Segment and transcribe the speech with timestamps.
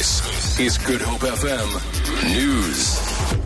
[0.00, 3.36] This is Good Hope FM News.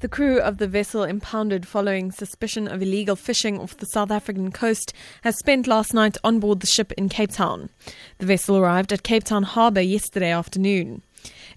[0.00, 4.52] The crew of the vessel impounded following suspicion of illegal fishing off the South African
[4.52, 4.92] coast
[5.22, 7.70] has spent last night on board the ship in Cape Town.
[8.18, 11.00] The vessel arrived at Cape Town harbour yesterday afternoon.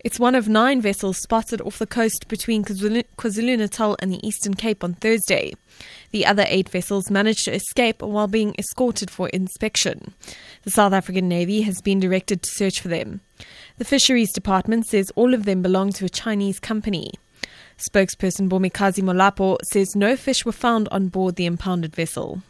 [0.01, 4.53] It's one of nine vessels spotted off the coast between KwaZulu Natal and the Eastern
[4.53, 5.51] Cape on Thursday.
[6.11, 10.13] The other eight vessels managed to escape while being escorted for inspection.
[10.63, 13.21] The South African Navy has been directed to search for them.
[13.77, 17.11] The Fisheries Department says all of them belong to a Chinese company.
[17.77, 22.41] Spokesperson Bomikazi Molapo says no fish were found on board the impounded vessel.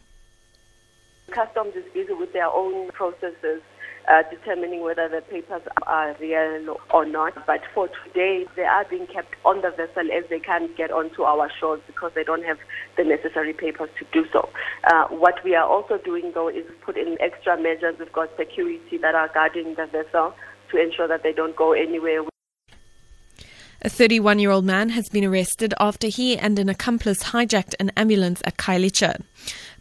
[1.30, 3.62] Customs is busy with their own processes.
[4.10, 7.32] Uh, determining whether the papers are real or not.
[7.46, 11.22] But for today, they are being kept on the vessel as they can't get onto
[11.22, 12.58] our shores because they don't have
[12.96, 14.48] the necessary papers to do so.
[14.82, 18.00] Uh, what we are also doing, though, is put in extra measures.
[18.00, 20.34] We've got security that are guarding the vessel
[20.72, 22.24] to ensure that they don't go anywhere.
[23.82, 27.90] A 31 year old man has been arrested after he and an accomplice hijacked an
[27.96, 29.22] ambulance at Khayelitsha.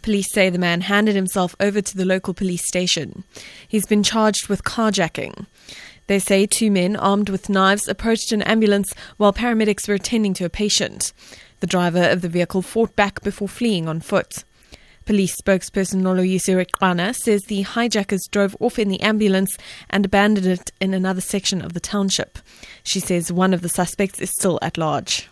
[0.02, 3.24] Police say the man handed himself over to the local police station.
[3.68, 5.46] He's been charged with carjacking.
[6.08, 10.46] They say two men armed with knives approached an ambulance while paramedics were attending to
[10.46, 11.14] a patient.
[11.60, 14.44] The driver of the vehicle fought back before fleeing on foot.
[15.06, 19.58] Police spokesperson Noloyiso Rwexana says the hijackers drove off in the ambulance
[19.90, 22.40] and abandoned it in another section of the township.
[22.84, 25.28] She says one of the suspects is still at large.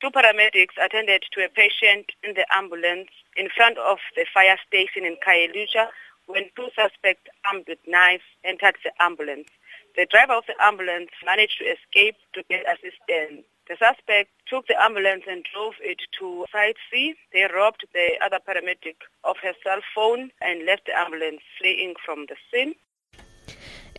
[0.00, 5.04] Two paramedics attended to a patient in the ambulance in front of the fire station
[5.06, 5.88] in Khayelitsha
[6.26, 9.48] when two suspects armed with knives entered the ambulance.
[9.96, 13.46] The driver of the ambulance managed to escape to get assistance.
[13.68, 17.14] The suspect took the ambulance and drove it to Site C.
[17.32, 22.26] They robbed the other paramedic of her cell phone and left the ambulance fleeing from
[22.28, 22.74] the scene.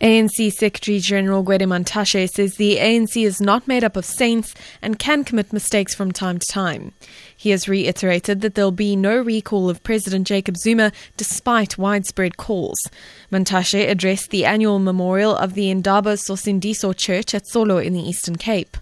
[0.00, 4.98] ANC Secretary General Gwede Mantashe says the ANC is not made up of saints and
[4.98, 6.92] can commit mistakes from time to time.
[7.36, 12.78] He has reiterated that there'll be no recall of President Jacob Zuma despite widespread calls.
[13.30, 18.36] Mantashe addressed the annual memorial of the Indaba Sosindiso Church at Solo in the Eastern
[18.36, 18.78] Cape.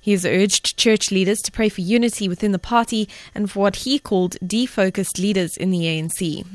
[0.00, 3.76] He has urged church leaders to pray for unity within the party and for what
[3.76, 6.46] he called defocused leaders in the ANC.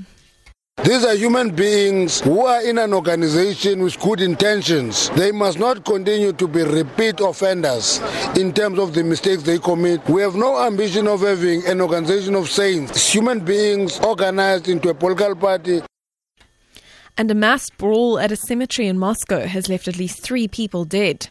[0.83, 5.09] These are human beings who are in an organization with good intentions.
[5.09, 7.99] They must not continue to be repeat offenders
[8.37, 10.07] in terms of the mistakes they commit.
[10.09, 14.93] We have no ambition of having an organization of saints, human beings organized into a
[14.93, 15.81] political party.
[17.17, 20.85] And a mass brawl at a cemetery in Moscow has left at least three people
[20.85, 21.29] dead.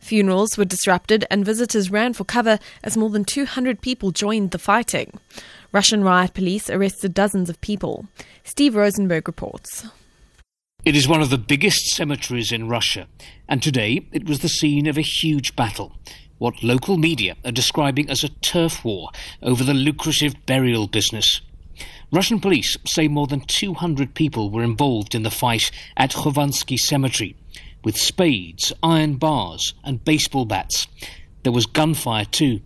[0.00, 4.58] Funerals were disrupted and visitors ran for cover as more than 200 people joined the
[4.58, 5.18] fighting.
[5.76, 8.06] Russian riot police arrested dozens of people.
[8.44, 9.86] Steve Rosenberg reports.
[10.86, 13.08] It is one of the biggest cemeteries in Russia,
[13.46, 15.92] and today it was the scene of a huge battle.
[16.38, 19.10] What local media are describing as a turf war
[19.42, 21.42] over the lucrative burial business.
[22.10, 27.36] Russian police say more than 200 people were involved in the fight at Khovansky Cemetery,
[27.84, 30.86] with spades, iron bars, and baseball bats.
[31.42, 32.62] There was gunfire too.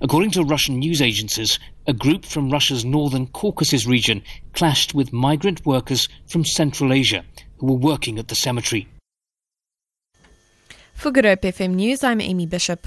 [0.00, 5.64] According to Russian news agencies, a group from Russia's northern Caucasus region clashed with migrant
[5.64, 7.24] workers from Central Asia
[7.58, 8.88] who were working at the cemetery.
[10.94, 12.84] For Good Hope FM News, I'm Amy Bishop.